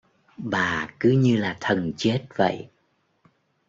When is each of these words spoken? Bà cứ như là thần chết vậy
Bà 0.37 0.87
cứ 0.99 1.09
như 1.11 1.37
là 1.37 1.57
thần 1.59 1.91
chết 1.97 2.21
vậy 2.35 2.69